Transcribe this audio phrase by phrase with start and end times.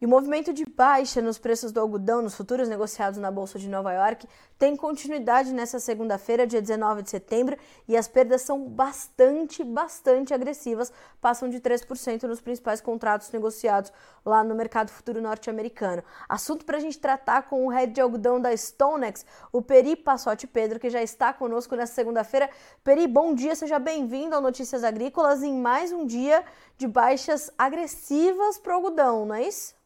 [0.00, 3.68] E o movimento de baixa nos preços do algodão nos futuros negociados na Bolsa de
[3.68, 7.56] Nova York tem continuidade nessa segunda-feira, dia 19 de setembro,
[7.88, 13.92] e as perdas são bastante, bastante agressivas, passam de 3% nos principais contratos negociados
[14.24, 16.04] lá no mercado futuro norte-americano.
[16.28, 20.46] Assunto para a gente tratar com o head de algodão da Stonex, o Peri Passotti
[20.46, 22.48] Pedro, que já está conosco nessa segunda-feira.
[22.84, 26.44] Peri, bom dia, seja bem-vindo ao Notícias Agrícolas em mais um dia
[26.76, 29.76] de baixas agressivas para o algodão, não é isso?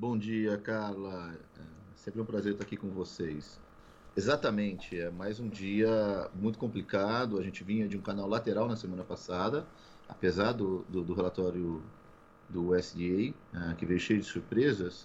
[0.00, 1.36] Bom dia, Carla.
[1.58, 1.62] É
[1.96, 3.60] sempre um prazer estar aqui com vocês.
[4.16, 7.36] Exatamente, é mais um dia muito complicado.
[7.36, 9.66] A gente vinha de um canal lateral na semana passada,
[10.08, 11.82] apesar do, do, do relatório
[12.48, 15.04] do USDA, uh, que veio cheio de surpresas.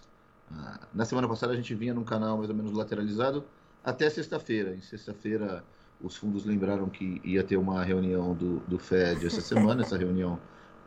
[0.52, 3.44] Uh, na semana passada a gente vinha num canal mais ou menos lateralizado
[3.84, 4.76] até sexta-feira.
[4.76, 5.64] Em sexta-feira
[6.00, 9.82] os fundos lembraram que ia ter uma reunião do, do Fed essa semana.
[9.82, 10.40] Essa reunião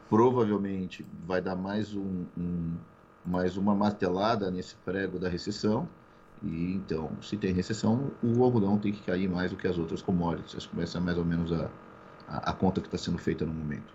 [0.09, 2.77] provavelmente vai dar mais um, um
[3.27, 5.89] mais uma martelada nesse prego da recessão.
[6.43, 10.03] E então, se tem recessão, o algodão tem que cair mais do que as outras
[10.03, 10.55] commodities.
[10.55, 11.71] Essa começa mais ou menos a,
[12.29, 13.93] a, a conta que está sendo feita no momento.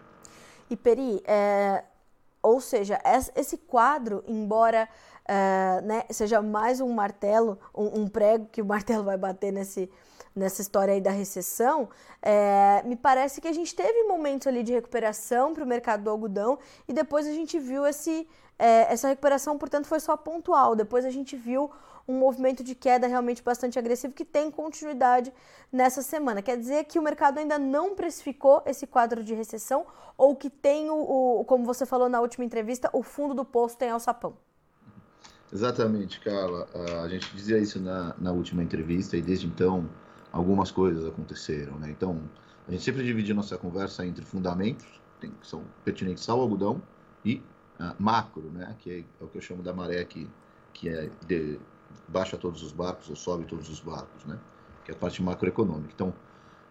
[0.69, 1.83] E Peri, é,
[2.41, 2.99] ou seja,
[3.35, 4.89] esse quadro, embora
[5.25, 9.89] é, né, seja mais um martelo, um, um, prego que o martelo vai bater nesse,
[10.35, 11.89] nessa história aí da recessão,
[12.21, 16.09] é, me parece que a gente teve momentos ali de recuperação para o mercado do
[16.09, 18.27] algodão e depois a gente viu esse,
[18.61, 20.75] é, essa recuperação, portanto, foi só pontual.
[20.75, 21.71] Depois a gente viu
[22.07, 25.33] um movimento de queda realmente bastante agressivo que tem continuidade
[25.71, 26.43] nessa semana.
[26.43, 29.83] Quer dizer que o mercado ainda não precificou esse quadro de recessão
[30.15, 33.75] ou que tem, o, o como você falou na última entrevista, o fundo do poço
[33.75, 34.37] tem alçapão?
[35.51, 36.67] Exatamente, Carla.
[37.03, 39.89] A gente dizia isso na, na última entrevista e desde então
[40.31, 41.79] algumas coisas aconteceram.
[41.79, 41.89] Né?
[41.89, 42.21] Então,
[42.67, 44.85] a gente sempre divide nossa conversa entre fundamentos,
[45.19, 46.81] que são pertinentes ao algodão,
[47.25, 47.41] e
[47.81, 50.29] uh, macro, né, que é, é, o que eu chamo da maré que,
[50.73, 51.59] que é de,
[52.07, 54.39] baixa todos os barcos ou sobe todos os barcos, né,
[54.85, 55.91] que é a parte macroeconômica.
[55.93, 56.13] Então,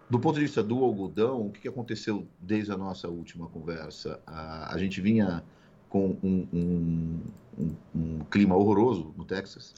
[0.09, 4.21] do ponto de vista do algodão, o que aconteceu desde a nossa última conversa?
[4.27, 5.45] A, a gente vinha
[5.89, 7.21] com um, um,
[7.59, 9.75] um, um, clima horroroso no Texas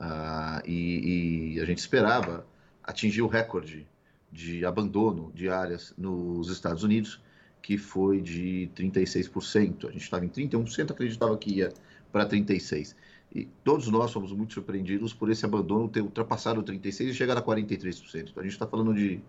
[0.00, 2.46] uh, e, e, a gente esperava
[2.82, 3.86] atingir o recorde
[4.30, 7.20] de abandono de áreas nos Estados Unidos
[7.66, 9.88] que foi de 36%.
[9.88, 11.72] A gente estava em 31%, acreditava que ia
[12.12, 12.94] para 36%.
[13.34, 17.42] E todos nós fomos muito surpreendidos por esse abandono ter ultrapassado 36% e chegar a
[17.42, 18.28] 43%.
[18.30, 19.20] Então a gente está falando de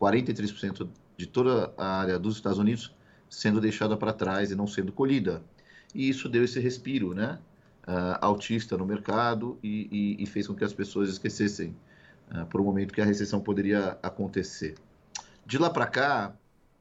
[0.00, 2.94] 43% de toda a área dos Estados Unidos
[3.28, 5.42] sendo deixada para trás e não sendo colhida.
[5.92, 7.40] E isso deu esse respiro, né?
[7.88, 11.74] Uh, autista no mercado e, e, e, fez com que as pessoas esquecessem
[12.30, 14.76] uh, por um momento que a recessão poderia acontecer.
[15.44, 16.36] De lá para cá,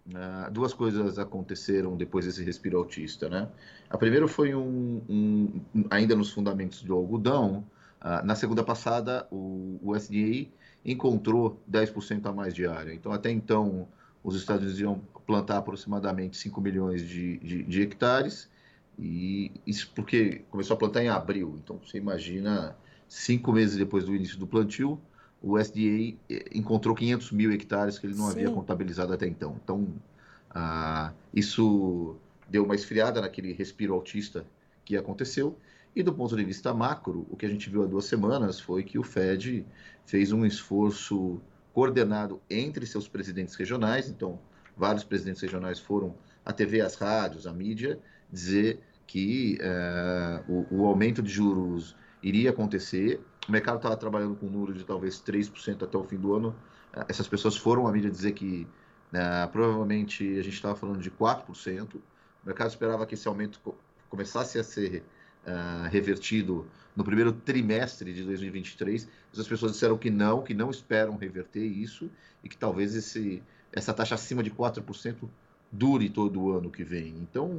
[0.08, 3.48] Uh, duas coisas aconteceram depois desse respiro autista, né?
[3.90, 7.64] A primeira foi um, um ainda nos fundamentos do algodão.
[8.02, 10.48] Uh, na segunda passada, o, o USDA
[10.84, 12.94] encontrou 10% a mais de área.
[12.94, 13.88] Então, até então,
[14.24, 18.50] os Estados Unidos iam plantar aproximadamente 5 milhões de, de, de hectares.
[18.98, 21.56] E isso porque começou a plantar em abril.
[21.64, 22.76] Então, você imagina,
[23.08, 25.00] cinco meses depois do início do plantio,
[25.42, 28.32] o SDA eh, encontrou 500 mil hectares que ele não Sim.
[28.32, 29.60] havia contabilizado até então.
[29.64, 29.88] Então,
[30.50, 32.16] ah, isso
[32.50, 34.46] deu uma esfriada naquele respiro autista
[34.84, 35.58] que aconteceu.
[35.96, 38.84] E do ponto de vista macro, o que a gente viu há duas semanas foi
[38.84, 39.66] que o Fed
[40.06, 41.42] fez um esforço
[41.74, 44.10] coordenado entre seus presidentes regionais.
[44.10, 44.40] Então,
[44.76, 48.00] vários presidentes regionais foram à TV, às rádios, à mídia,
[48.32, 54.46] dizer que eh, o, o aumento de juros iria acontecer o mercado estava trabalhando com
[54.46, 56.56] um número de talvez 3% até o fim do ano.
[56.94, 58.68] Eh, essas pessoas foram à mídia dizer que
[59.12, 61.96] né, provavelmente a gente estava falando de 4%.
[61.96, 62.02] O
[62.46, 63.60] mercado esperava que esse aumento
[64.08, 65.04] começasse a ser
[65.48, 69.10] uh, revertido no primeiro trimestre de 2023.
[69.36, 72.10] As pessoas disseram que não, que não esperam reverter isso
[72.44, 73.42] e que talvez esse,
[73.72, 75.28] essa taxa acima de 4%
[75.72, 77.16] dure todo o ano que vem.
[77.18, 77.50] Então,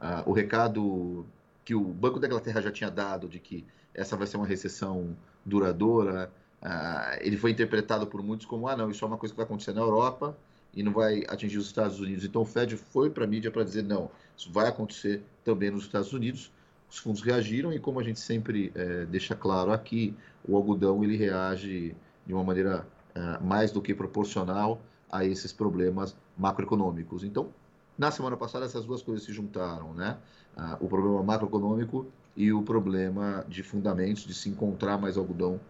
[0.00, 1.26] uh, o recado
[1.64, 3.64] que o Banco da Inglaterra já tinha dado de que
[3.94, 6.30] essa vai ser uma recessão duradoura.
[6.62, 9.44] Uh, ele foi interpretado por muitos como, ah, não, isso é uma coisa que vai
[9.44, 10.36] acontecer na Europa
[10.74, 12.24] e não vai atingir os Estados Unidos.
[12.24, 15.84] Então o Fed foi para a mídia para dizer, não, isso vai acontecer também nos
[15.84, 16.50] Estados Unidos.
[16.90, 20.14] Os fundos reagiram e, como a gente sempre é, deixa claro aqui,
[20.46, 21.94] o algodão ele reage
[22.26, 24.80] de uma maneira é, mais do que proporcional
[25.10, 27.22] a esses problemas macroeconômicos.
[27.22, 27.50] Então,
[27.96, 30.18] na semana passada, essas duas coisas se juntaram, né?
[30.56, 35.60] Ah, o problema macroeconômico e o problema de fundamentos de se encontrar mais algodão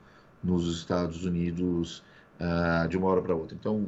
[0.43, 2.03] nos Estados Unidos
[2.41, 3.57] uh, de uma hora para outra.
[3.59, 3.87] Então,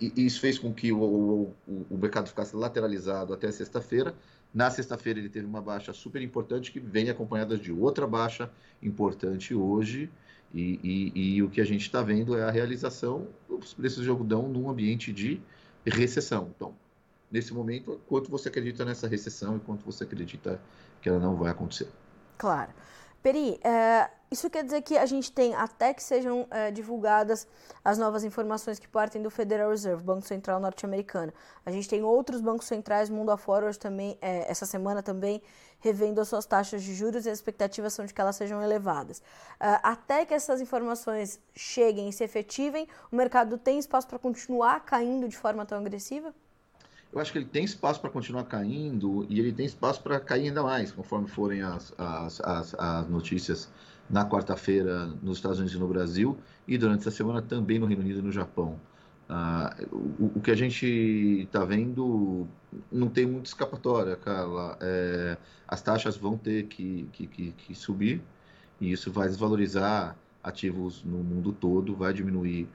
[0.00, 1.54] isso fez com que o, o,
[1.90, 4.14] o, mercado ficasse lateralizado até sexta-feira.
[4.54, 8.50] Na sexta-feira ele teve uma baixa super importante que vem acompanhada de outra baixa
[8.82, 10.10] importante hoje.
[10.54, 10.80] E,
[11.14, 14.48] e, e o que a gente está vendo é a realização dos preços de algodão
[14.48, 15.40] num ambiente de
[15.84, 16.50] recessão.
[16.56, 16.74] Então,
[17.30, 20.60] nesse momento, quanto você acredita nessa recessão e quanto você acredita
[21.00, 21.88] que ela não vai acontecer?
[22.36, 22.72] Claro.
[23.22, 27.48] Peri, é, isso quer dizer que a gente tem, até que sejam é, divulgadas
[27.84, 31.32] as novas informações que partem do Federal Reserve, Banco Central norte-americano.
[31.66, 35.42] A gente tem outros bancos centrais mundo afora hoje também, é, essa semana também,
[35.80, 39.20] revendo as suas taxas de juros e as expectativas são de que elas sejam elevadas.
[39.58, 44.84] É, até que essas informações cheguem e se efetivem, o mercado tem espaço para continuar
[44.84, 46.32] caindo de forma tão agressiva?
[47.12, 50.48] Eu acho que ele tem espaço para continuar caindo e ele tem espaço para cair
[50.48, 53.70] ainda mais, conforme forem as, as, as, as notícias
[54.08, 58.02] na quarta-feira nos Estados Unidos e no Brasil e durante essa semana também no Reino
[58.02, 58.78] Unido e no Japão.
[59.28, 62.46] Ah, o, o, que a gente está vendo
[62.90, 64.78] não tem muita escapatória, Carla.
[64.80, 68.22] É, as taxas vão ter que, que, que, que subir
[68.80, 72.68] e isso vai desvalorizar ativos no mundo todo, vai diminuir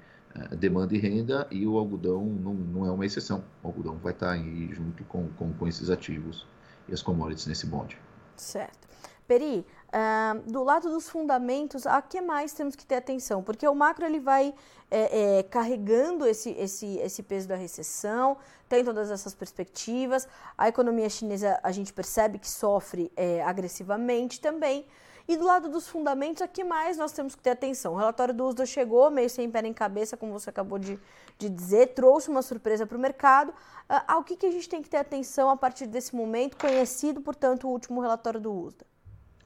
[0.56, 3.44] demanda e renda e o algodão não, não é uma exceção.
[3.62, 6.48] O algodão vai estar aí junto com, com, com esses ativos
[6.88, 7.98] e as commodities nesse bonde.
[8.36, 8.88] Certo.
[9.28, 13.42] Peri, uh, do lado dos fundamentos, a que mais temos que ter atenção?
[13.42, 14.54] Porque o macro ele vai
[14.92, 18.38] é, é, carregando esse, esse, esse peso da recessão,
[18.70, 20.28] tem todas essas perspectivas.
[20.58, 24.86] A economia chinesa a gente percebe que sofre é, agressivamente também.
[25.28, 27.94] E do lado dos fundamentos, a que mais nós temos que ter atenção?
[27.94, 31.00] O relatório do USDA chegou meio sem pé em cabeça, como você acabou de,
[31.38, 33.50] de dizer, trouxe uma surpresa para o mercado.
[33.50, 37.22] Uh, ao que, que a gente tem que ter atenção a partir desse momento, conhecido,
[37.22, 38.93] portanto, o último relatório do USDA?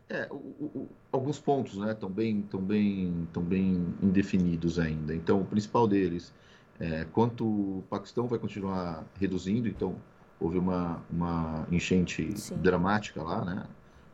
[0.10, 5.14] É, o, o, alguns pontos né, estão bem, tão bem, tão bem indefinidos ainda.
[5.14, 6.34] Então, o principal deles
[6.80, 9.96] é quanto o Paquistão vai continuar reduzindo, então
[10.40, 12.56] houve uma, uma enchente Sim.
[12.58, 13.66] dramática lá, né?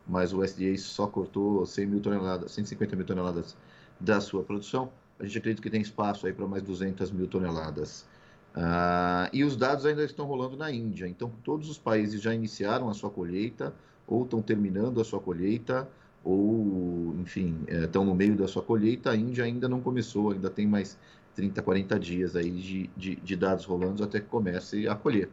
[0.06, 3.56] mas o USDA só cortou 100 mil toneladas, 150 mil toneladas
[4.00, 4.90] da sua produção.
[5.18, 8.06] A gente acredita que tem espaço aí para mais 200 mil toneladas.
[8.54, 11.06] Uh, e os dados ainda estão rolando na Índia.
[11.06, 13.74] Então, todos os países já iniciaram a sua colheita,
[14.06, 15.88] ou estão terminando a sua colheita,
[16.22, 19.10] ou, enfim, é, estão no meio da sua colheita.
[19.10, 20.98] A Índia ainda não começou, ainda tem mais
[21.34, 25.28] 30, 40 dias aí de, de, de dados rolando até que comece a colher.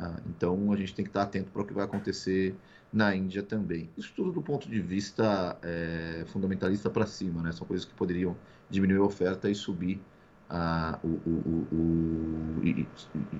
[0.00, 2.54] Uh, então, a gente tem que estar atento para o que vai acontecer
[2.92, 3.90] na Índia também.
[3.96, 7.52] Isso tudo do ponto de vista é, fundamentalista para cima, né?
[7.52, 8.36] São coisas que poderiam
[8.70, 10.00] diminuir a oferta e subir
[10.48, 12.86] a, o, o, o, e,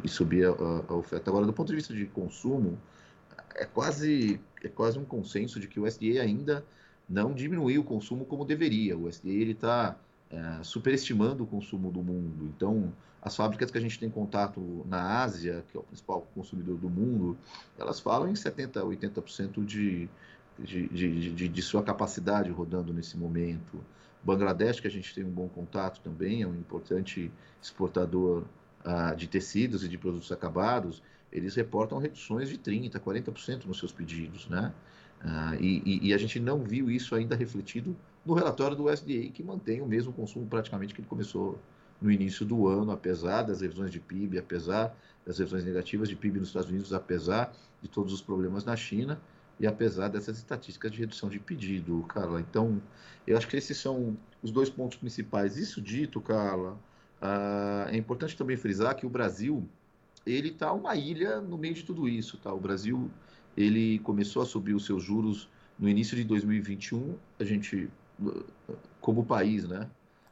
[0.02, 1.31] e, subir a, a, oferta.
[1.31, 2.78] Agora, do ponto de vista de consumo,
[3.54, 6.64] é quase, é quase um consenso de que o SDA ainda
[7.08, 8.96] não diminuiu o consumo como deveria.
[8.96, 9.96] O SDA está
[10.30, 12.52] é, superestimando o consumo do mundo.
[12.56, 12.92] Então,
[13.22, 16.90] as fábricas que a gente tem contato na Ásia, que é o principal consumidor do
[16.90, 17.36] mundo,
[17.78, 20.08] elas falam em 70%, 80% de,
[20.58, 23.82] de, de, de, de sua capacidade rodando nesse momento.
[24.22, 27.30] Bangladesh, que a gente tem um bom contato também, é um importante
[27.62, 28.44] exportador
[28.84, 31.02] uh, de tecidos e de produtos acabados,
[31.34, 34.72] eles reportam reduções de 30%, 40% nos seus pedidos, né?
[35.22, 39.42] Uh, e, e, a gente não viu isso ainda refletido no relatório do USDA, que
[39.42, 41.58] mantém o mesmo consumo praticamente que ele começou
[42.00, 44.94] no início do ano, apesar das revisões de PIB, apesar
[45.25, 49.18] das revisões negativas de PIB nos Estados Unidos, apesar de todos os problemas na China
[49.59, 52.40] e apesar dessas estatísticas de redução de pedido, Carla.
[52.40, 52.82] Então,
[53.26, 55.56] eu acho que esses são os dois pontos principais.
[55.56, 56.78] Isso dito, Carla,
[57.20, 59.66] ah, é importante também frisar que o Brasil
[60.26, 62.52] ele está uma ilha no meio de tudo isso, tá?
[62.52, 63.11] O Brasil
[63.57, 67.16] ele começou a subir os seus juros no início de 2021.
[67.38, 67.88] A gente,
[69.00, 69.88] como país, né?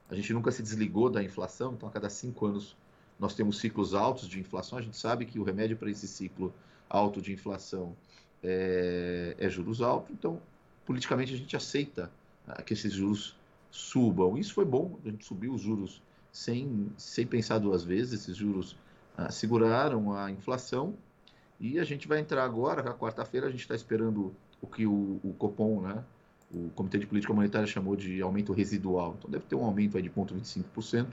[0.09, 2.77] A gente nunca se desligou da inflação, então a cada cinco anos
[3.19, 4.79] nós temos ciclos altos de inflação.
[4.79, 6.53] A gente sabe que o remédio para esse ciclo
[6.89, 7.97] alto de inflação
[8.43, 10.41] é, é juros altos, então
[10.85, 12.11] politicamente a gente aceita
[12.47, 13.37] ah, que esses juros
[13.71, 14.37] subam.
[14.37, 18.77] Isso foi bom, a gente subiu os juros sem, sem pensar duas vezes, esses juros
[19.17, 20.95] ah, seguraram a inflação
[21.61, 25.21] e a gente vai entrar agora, na quarta-feira, a gente está esperando o que o,
[25.23, 26.03] o Copom, né,
[26.53, 29.15] o Comitê de Política Monetária chamou de aumento residual.
[29.19, 31.07] Então deve ter um aumento aí de 0,25%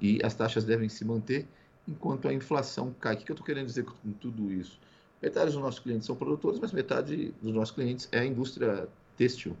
[0.00, 1.46] e as taxas devem se manter
[1.86, 3.14] enquanto a inflação cai.
[3.14, 4.78] O que eu estou querendo dizer com tudo isso?
[5.20, 9.56] Metade dos nossos clientes são produtores, mas metade dos nossos clientes é a indústria têxtil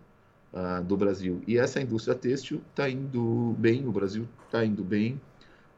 [0.52, 1.42] uh, do Brasil.
[1.48, 5.20] E essa indústria têxtil está indo bem, o Brasil está indo bem.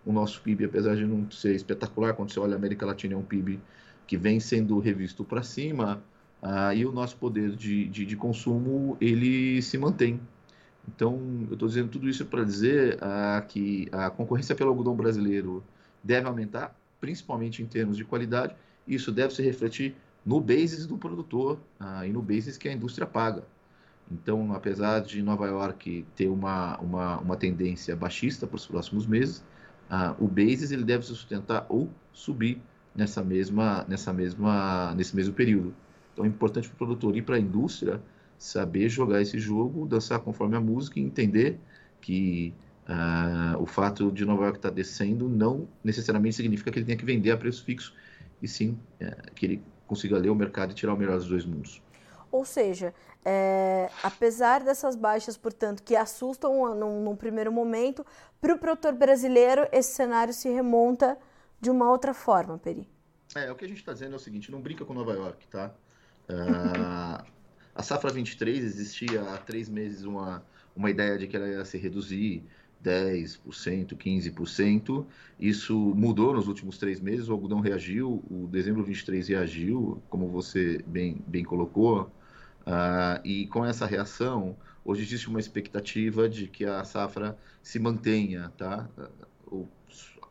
[0.04, 3.16] O nosso PIB, apesar de não ser espetacular, quando você olha a América Latina, é
[3.16, 3.60] um PIB
[4.06, 6.02] que vem sendo revisto para cima
[6.42, 10.20] ah, e o nosso poder de, de, de, consumo ele se mantém.
[10.88, 15.62] Então, eu estou dizendo tudo isso para dizer ah, que a concorrência pelo algodão brasileiro
[16.02, 20.98] deve aumentar, principalmente em termos de qualidade, e isso deve se refletir no basis do
[20.98, 23.44] produtor uh, e no basis que a indústria paga.
[24.10, 29.44] Então, apesar de Nova York ter uma, uma, uma tendência baixista para os próximos meses,
[29.90, 32.60] uh, o basis ele deve se sustentar ou subir
[32.94, 35.74] nessa mesma, nessa mesma, nesse mesmo período.
[36.12, 38.00] Então, é importante para o produtor e para a indústria
[38.38, 41.58] saber jogar esse jogo, dançar conforme a música e entender
[42.00, 42.54] que
[42.88, 46.98] uh, o fato de Nova York estar tá descendo não necessariamente significa que ele tenha
[46.98, 47.94] que vender a preço fixo,
[48.42, 51.44] e sim uh, que ele consiga ler o mercado e tirar o melhor dos dois
[51.44, 51.82] mundos.
[52.30, 52.94] Ou seja,
[53.24, 58.04] é, apesar dessas baixas, portanto, que assustam num, num primeiro momento,
[58.40, 61.18] para o produtor brasileiro esse cenário se remonta
[61.60, 62.88] de uma outra forma, Peri.
[63.34, 65.46] É, o que a gente está dizendo é o seguinte, não brinca com Nova York,
[65.48, 65.72] tá?
[66.28, 67.24] Uh,
[67.74, 70.44] a safra 23 existia há três meses uma,
[70.74, 72.44] uma ideia de que ela ia se reduzir
[72.84, 75.06] 10%, 15%.
[75.38, 80.82] Isso mudou nos últimos três meses, o algodão reagiu, o dezembro 23 reagiu, como você
[80.86, 82.10] bem, bem colocou,
[82.70, 88.52] uh, e com essa reação, hoje existe uma expectativa de que a safra se mantenha,
[88.56, 88.88] tá?
[89.46, 89.68] Ou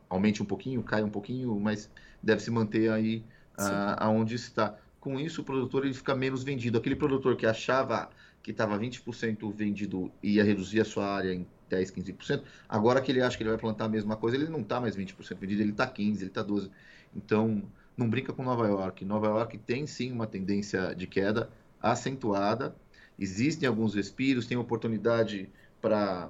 [0.10, 1.90] aumente um pouquinho, caia um pouquinho, mas
[2.22, 3.24] deve se manter aí
[3.58, 4.76] uh, aonde está.
[5.00, 6.78] Com isso, o produtor ele fica menos vendido.
[6.78, 8.10] Aquele produtor que achava
[8.42, 12.44] que estava 20% vendido e ia reduzir a sua área em 10, 15%.
[12.68, 14.98] Agora que ele acha que ele vai plantar a mesma coisa, ele não está mais
[14.98, 16.70] 20% vendido, ele está 15%, ele está 12%.
[17.16, 17.64] Então,
[17.96, 19.06] não brinca com Nova York.
[19.06, 21.50] Nova York tem sim uma tendência de queda
[21.82, 22.76] acentuada.
[23.18, 25.50] Existem alguns respiros, tem oportunidade
[25.82, 26.30] para,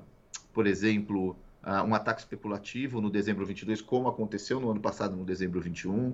[0.53, 5.24] por exemplo, uh, um ataque especulativo no dezembro 22, como aconteceu no ano passado, no
[5.24, 6.13] dezembro 21.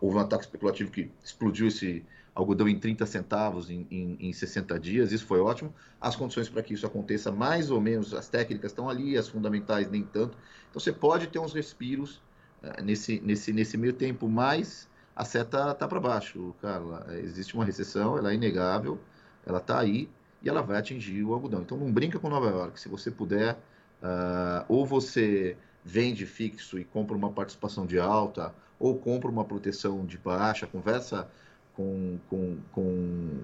[0.00, 4.78] Houve um ataque especulativo que explodiu esse algodão em 30 centavos em, em, em 60
[4.80, 5.72] dias, isso foi ótimo.
[6.00, 9.90] As condições para que isso aconteça, mais ou menos, as técnicas estão ali, as fundamentais
[9.90, 10.36] nem tanto.
[10.70, 12.22] Então você pode ter uns respiros
[12.62, 17.06] uh, nesse, nesse, nesse meio tempo, mas a seta está para baixo, Carla.
[17.18, 18.98] Existe uma recessão, ela é inegável,
[19.46, 20.08] ela está aí
[20.42, 21.62] e ela vai atingir o algodão.
[21.62, 22.80] Então não brinca com Nova York.
[22.80, 23.54] Se você puder,
[24.02, 30.04] uh, ou você vende fixo e compra uma participação de alta, ou compra uma proteção
[30.04, 31.28] de baixa, conversa
[31.74, 33.40] com, com, com,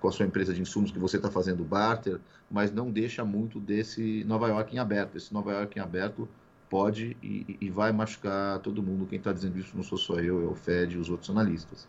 [0.00, 3.60] com a sua empresa de insumos que você está fazendo barter, mas não deixa muito
[3.60, 5.16] desse Nova York em aberto.
[5.16, 6.28] Esse Nova York em aberto
[6.72, 9.04] pode e, e vai machucar todo mundo.
[9.04, 11.86] Quem está dizendo isso não sou só eu, é o Fed e os outros analistas.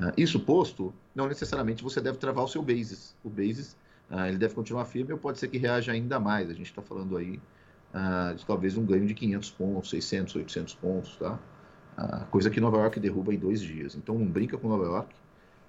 [0.00, 3.14] Uh, isso posto, não necessariamente você deve travar o seu basis.
[3.22, 3.76] O basis
[4.10, 6.50] uh, ele deve continuar firme ou pode ser que reaja ainda mais.
[6.50, 7.40] A gente está falando aí
[7.94, 11.38] uh, de talvez um ganho de 500 pontos, 600, 800 pontos, tá?
[12.30, 13.94] coisa que Nova York derruba em dois dias.
[13.94, 15.14] Então não brinca com Nova York,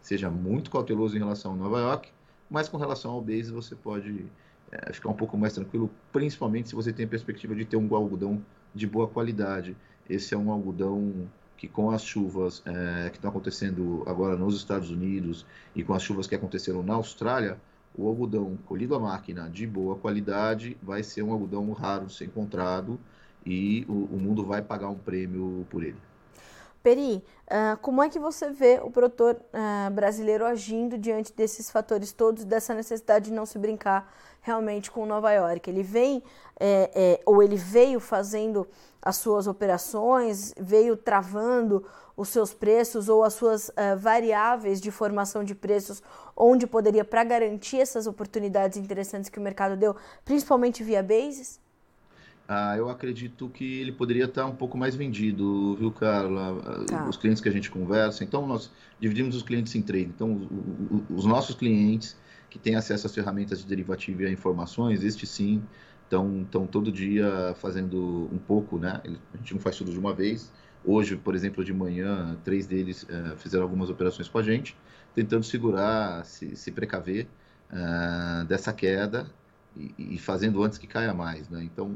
[0.01, 2.09] seja muito cauteloso em relação a Nova York,
[2.49, 4.25] mas com relação ao base você pode
[4.71, 7.95] é, ficar um pouco mais tranquilo, principalmente se você tem a perspectiva de ter um
[7.95, 8.41] algodão
[8.73, 9.75] de boa qualidade.
[10.09, 14.89] Esse é um algodão que com as chuvas é, que estão acontecendo agora nos Estados
[14.89, 17.59] Unidos e com as chuvas que aconteceram na Austrália,
[17.95, 22.25] o algodão colhido à máquina de boa qualidade vai ser um algodão raro de ser
[22.25, 22.99] encontrado
[23.45, 25.97] e o, o mundo vai pagar um prêmio por ele.
[26.83, 32.11] Peri, uh, como é que você vê o produtor uh, brasileiro agindo diante desses fatores
[32.11, 34.11] todos, dessa necessidade de não se brincar
[34.41, 35.69] realmente com Nova York?
[35.69, 36.23] Ele vem,
[36.59, 38.67] é, é, ou ele veio fazendo
[38.99, 41.85] as suas operações, veio travando
[42.17, 46.01] os seus preços ou as suas uh, variáveis de formação de preços,
[46.35, 49.95] onde poderia, para garantir essas oportunidades interessantes que o mercado deu,
[50.25, 51.60] principalmente via bases?
[52.53, 56.83] Ah, eu acredito que ele poderia estar um pouco mais vendido, viu, Carla?
[56.85, 57.07] Tá.
[57.07, 58.25] Os clientes que a gente conversa.
[58.25, 60.05] Então, nós dividimos os clientes em três.
[60.09, 60.49] Então,
[61.09, 62.17] os nossos clientes
[62.49, 65.63] que têm acesso às ferramentas de derivativo e a informações, este sim,
[66.03, 69.01] estão, estão todo dia fazendo um pouco, né?
[69.33, 70.51] A gente não faz tudo de uma vez.
[70.83, 74.75] Hoje, por exemplo, de manhã, três deles uh, fizeram algumas operações com a gente,
[75.15, 77.29] tentando segurar, se, se precaver
[77.71, 79.31] uh, dessa queda
[79.73, 81.63] e, e, fazendo antes que caia mais, né?
[81.63, 81.95] Então,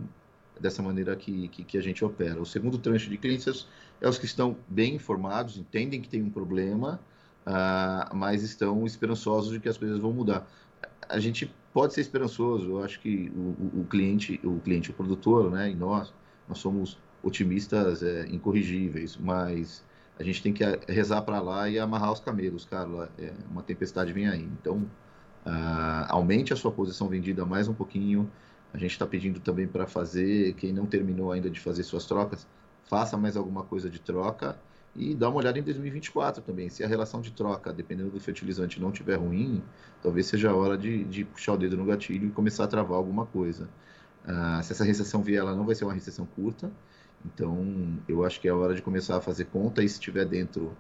[0.60, 2.42] dessa maneira que, que, que, a gente opera.
[2.42, 3.68] O segundo tranche de clientes
[4.02, 7.00] é os que estão bem informados, entendem que tem um problema,
[7.46, 10.48] uh, mas estão esperançosos de que as coisas vão mudar.
[11.08, 15.52] A gente pode ser esperançoso, eu acho que o, o cliente, o cliente, o produtor,
[15.52, 16.14] né, e nós,
[16.48, 19.84] nós somos otimistas é, incorrigíveis, mas
[20.18, 23.10] a gente tem que rezar para lá e amarrar os camelos, Carlos.
[23.18, 24.44] É, uma tempestade vem aí.
[24.44, 24.78] Então,
[25.46, 28.32] uh, aumente a sua posição vendida mais um pouquinho,
[28.74, 32.48] a gente está pedindo também para fazer, quem não terminou ainda de fazer suas trocas,
[32.84, 34.58] faça mais alguma coisa de troca
[34.96, 36.70] e dá uma olhada em 2024 também.
[36.70, 39.62] Se a relação de troca, dependendo do fertilizante, não tiver ruim,
[40.02, 42.98] talvez seja a hora de, de puxar o dedo no gatilho e começar a travar
[42.98, 43.70] alguma coisa.
[44.24, 46.72] Uh, se essa recessão vier, ela não vai ser uma recessão curta,
[47.26, 50.26] então eu acho que é a hora de começar a fazer conta e se estiver
[50.26, 50.76] dentro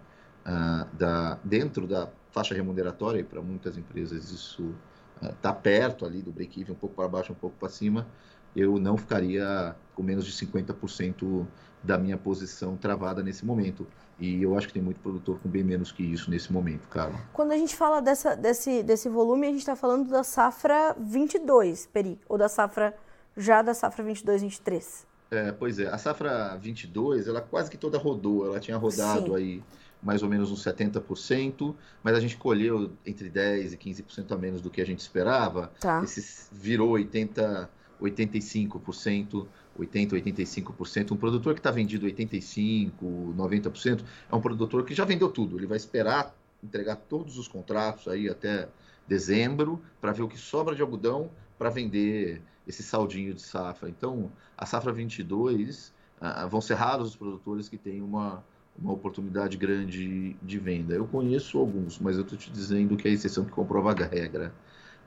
[0.45, 4.73] uh, da, dentro da faixa remuneratória, e para muitas empresas isso
[5.21, 8.07] está uh, perto ali do break-even, um pouco para baixo, um pouco para cima,
[8.55, 11.45] eu não ficaria com menos de 50%
[11.83, 13.85] da minha posição travada nesse momento.
[14.19, 17.13] E eu acho que tem muito produtor com bem menos que isso nesse momento, cara.
[17.33, 21.87] Quando a gente fala dessa, desse, desse volume, a gente está falando da safra 22,
[21.87, 22.95] Peri, ou da safra
[23.35, 25.07] já da safra 22, 23.
[25.31, 29.35] É, pois é, a safra 22, ela quase que toda rodou, ela tinha rodado Sim.
[29.35, 29.63] aí
[30.01, 34.61] mais ou menos uns 70%, mas a gente colheu entre 10% e 15% a menos
[34.61, 35.71] do que a gente esperava.
[35.79, 36.03] Tá.
[36.03, 37.67] Esse virou 80%,
[38.01, 39.47] 85%,
[39.79, 41.11] 80%, 85%.
[41.11, 42.91] Um produtor que está vendido 85%,
[43.35, 45.57] 90%, é um produtor que já vendeu tudo.
[45.57, 48.67] Ele vai esperar entregar todos os contratos aí até
[49.07, 53.87] dezembro para ver o que sobra de algodão para vender esse saldinho de safra.
[53.89, 58.43] Então, a safra 22 ah, vão ser raros os produtores que têm uma,
[58.77, 60.93] uma oportunidade grande de venda.
[60.93, 64.05] Eu conheço alguns, mas eu estou te dizendo que é a exceção que comprova a
[64.05, 64.53] regra.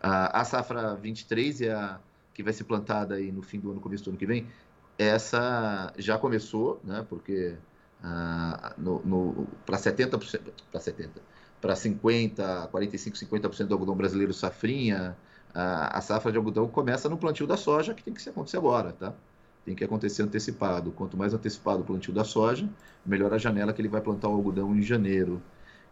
[0.01, 2.01] A safra 23 é a
[2.33, 4.47] que vai ser plantada aí no fim do ano, começo do ano que vem.
[4.97, 7.05] Essa já começou, né?
[7.09, 7.57] Porque
[8.03, 11.21] ah, no, no para 70%, para 70,
[11.61, 15.17] para 50, 45, 50% do algodão brasileiro safrinha,
[15.55, 19.15] a safra de algodão começa no plantio da soja, que tem que acontecer agora, tá?
[19.69, 20.91] Tem que acontecer antecipado.
[20.93, 22.67] Quanto mais antecipado o plantio da soja,
[23.05, 25.43] melhor a janela que ele vai plantar o algodão em janeiro.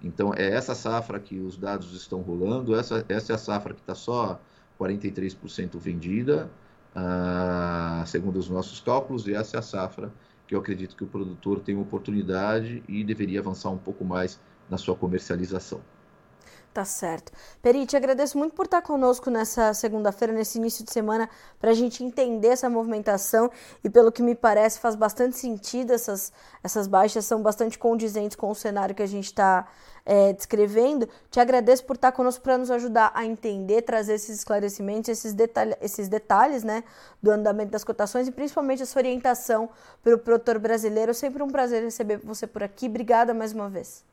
[0.02, 3.80] Então, é essa safra que os dados estão rolando, essa, essa é a safra que
[3.80, 4.40] está só
[4.80, 6.50] 43% vendida,
[6.95, 10.11] ah, segundo os nossos cálculos, e essa é a safra
[10.49, 14.40] que eu acredito que o produtor tem oportunidade e deveria avançar um pouco mais
[14.71, 15.83] na sua comercialização.
[16.76, 17.33] Tá certo.
[17.62, 21.26] Peri, te agradeço muito por estar conosco nessa segunda-feira, nesse início de semana,
[21.59, 23.50] para a gente entender essa movimentação
[23.83, 25.95] e, pelo que me parece, faz bastante sentido.
[25.95, 26.30] Essas,
[26.62, 29.66] essas baixas são bastante condizentes com o cenário que a gente está
[30.04, 31.09] é, descrevendo.
[31.30, 35.75] Te agradeço por estar conosco para nos ajudar a entender, trazer esses esclarecimentos, esses, detalhe,
[35.80, 36.84] esses detalhes né,
[37.23, 39.71] do andamento das cotações e principalmente essa orientação
[40.04, 41.15] para o produtor brasileiro.
[41.15, 42.86] Sempre um prazer receber você por aqui.
[42.86, 44.04] Obrigada mais uma vez.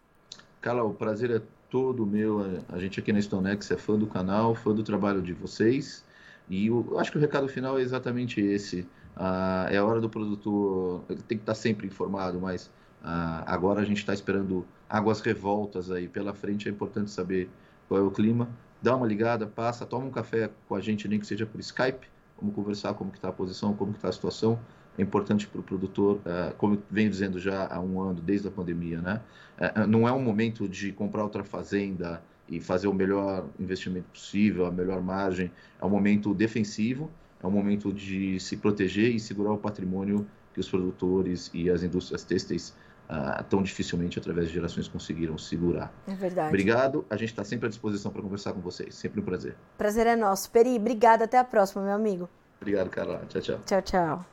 [0.61, 1.41] Carla, o prazer é
[1.73, 2.61] todo meu.
[2.69, 6.05] A gente aqui na Stonex é fã do canal, fã do trabalho de vocês.
[6.47, 8.87] E eu acho que o recado final é exatamente esse.
[9.15, 12.69] Ah, é a hora do produtor, tem que estar sempre informado, mas
[13.03, 16.69] ah, agora a gente está esperando águas revoltas aí pela frente.
[16.69, 17.49] É importante saber
[17.87, 18.47] qual é o clima.
[18.79, 22.07] Dá uma ligada, passa, toma um café com a gente, nem que seja por Skype.
[22.39, 24.59] Vamos conversar como que está a posição, como que está a situação
[24.97, 28.51] é importante para o produtor, uh, como venho dizendo já há um ano, desde a
[28.51, 29.21] pandemia, né?
[29.57, 34.65] Uh, não é um momento de comprar outra fazenda e fazer o melhor investimento possível,
[34.65, 35.51] a melhor margem.
[35.81, 37.09] É um momento defensivo,
[37.41, 41.81] é um momento de se proteger e segurar o patrimônio que os produtores e as
[41.81, 42.75] indústrias têxteis
[43.09, 45.91] uh, tão dificilmente, através de gerações, conseguiram segurar.
[46.07, 46.49] É verdade.
[46.49, 47.05] Obrigado.
[47.09, 48.93] A gente está sempre à disposição para conversar com vocês.
[48.95, 49.55] Sempre um prazer.
[49.77, 50.51] Prazer é nosso.
[50.51, 51.23] Peri, obrigado.
[51.23, 52.29] Até a próxima, meu amigo.
[52.61, 53.25] Obrigado, Carla.
[53.27, 53.59] Tchau, tchau.
[53.65, 54.32] Tchau, tchau.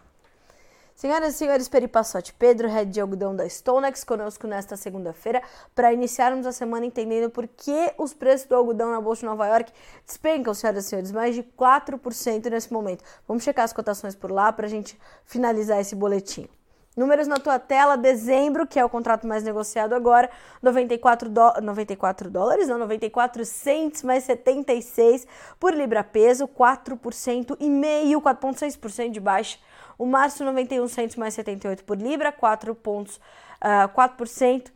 [1.00, 5.42] Senhoras e senhores, Peri Passotti, Pedro, head de algodão da Stonex, conosco nesta segunda-feira
[5.74, 9.46] para iniciarmos a semana entendendo por que os preços do algodão na Bolsa de Nova
[9.46, 9.72] York
[10.06, 13.02] despencam, senhoras e senhores, mais de 4% nesse momento.
[13.26, 16.46] Vamos checar as cotações por lá para a gente finalizar esse boletim.
[16.94, 20.28] Números na tua tela, dezembro, que é o contrato mais negociado agora,
[20.60, 21.60] 94, do...
[21.62, 25.26] 94 dólares, não, 94 cents mais 76
[25.58, 29.56] por libra peso, 4% e meio, 4,6% de baixa
[30.00, 33.20] o março, 91 centos mais 78 por libra, 4 pontos,
[33.62, 34.72] uh, 4%.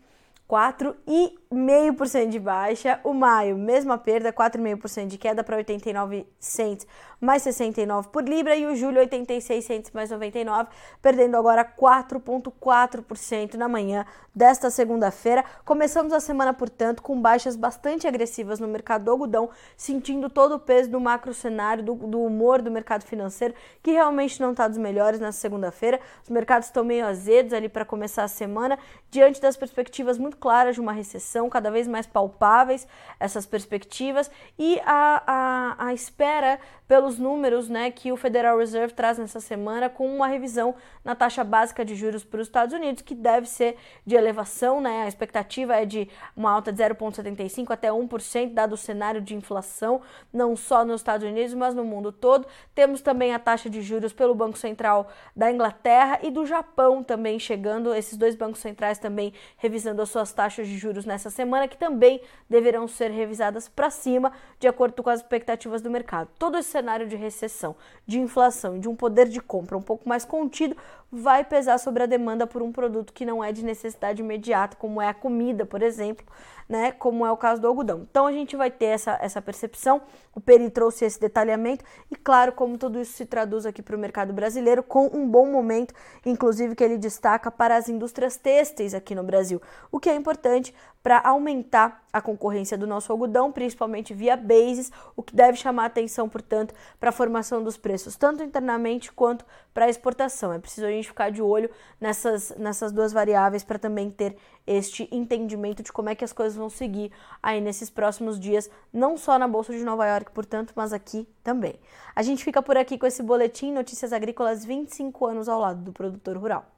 [1.54, 3.00] 4,5% de baixa.
[3.04, 6.86] O maio, mesma perda, 4,5% de queda para 89 cents
[7.24, 8.54] mais 69 por libra.
[8.54, 10.68] E o julho, 86 cents mais 99,
[11.00, 15.44] perdendo agora 4,4% na manhã desta segunda-feira.
[15.64, 20.60] Começamos a semana, portanto, com baixas bastante agressivas no mercado do algodão, sentindo todo o
[20.60, 24.78] peso do macro cenário, do, do humor do mercado financeiro, que realmente não está dos
[24.78, 26.00] melhores nessa segunda-feira.
[26.22, 28.78] Os mercados estão meio azedos ali para começar a semana,
[29.10, 32.86] diante das perspectivas muito claras de uma recessão, cada vez mais palpáveis
[33.18, 39.18] essas perspectivas, e a, a, a espera pelos números né, que o Federal Reserve traz
[39.18, 43.14] nessa semana com uma revisão na taxa básica de juros para os Estados Unidos, que
[43.14, 45.02] deve ser de elevação, né?
[45.02, 50.02] A expectativa é de uma alta de 0,75 até 1%, dado o cenário de inflação,
[50.32, 52.46] não só nos Estados Unidos, mas no mundo todo.
[52.74, 57.38] Temos também a taxa de juros pelo Banco Central da Inglaterra e do Japão também
[57.38, 61.76] chegando, esses dois bancos centrais também revisando as suas taxas de juros nessa semana, que
[61.76, 66.28] também deverão ser revisadas para cima, de acordo com as expectativas do mercado.
[66.38, 67.74] Todo esse cenário de recessão,
[68.06, 70.76] de inflação, de um poder de compra um pouco mais contido,
[71.14, 75.00] vai pesar sobre a demanda por um produto que não é de necessidade imediata, como
[75.00, 76.26] é a comida, por exemplo,
[76.68, 78.06] né, como é o caso do algodão.
[78.10, 80.00] Então a gente vai ter essa, essa percepção,
[80.34, 81.84] o Peri trouxe esse detalhamento.
[82.10, 85.46] E claro, como tudo isso se traduz aqui para o mercado brasileiro, com um bom
[85.46, 89.60] momento, inclusive que ele destaca para as indústrias têxteis aqui no Brasil,
[89.92, 95.22] o que é importante para aumentar a concorrência do nosso algodão, principalmente via bases, o
[95.22, 99.44] que deve chamar atenção, portanto, para a formação dos preços, tanto internamente quanto
[99.74, 100.52] para exportação.
[100.52, 101.68] É preciso a gente ficar de olho
[102.00, 106.56] nessas, nessas duas variáveis para também ter este entendimento de como é que as coisas
[106.56, 107.10] vão seguir
[107.42, 111.74] aí nesses próximos dias, não só na Bolsa de Nova York, portanto, mas aqui também.
[112.14, 115.92] A gente fica por aqui com esse boletim Notícias Agrícolas 25 anos ao lado do
[115.92, 116.70] produtor rural.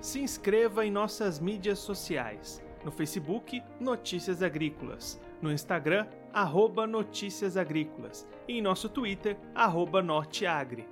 [0.00, 2.60] Se inscreva em nossas mídias sociais.
[2.84, 5.20] No Facebook, Notícias Agrícolas.
[5.40, 8.26] No Instagram, arroba Notícias Agrícolas.
[8.48, 10.91] E em nosso Twitter, arroba Norteagri.